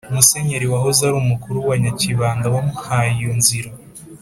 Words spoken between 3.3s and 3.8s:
nzira,